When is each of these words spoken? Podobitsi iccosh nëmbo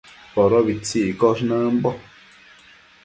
Podobitsi 0.33 0.97
iccosh 1.11 1.43
nëmbo 1.49 1.91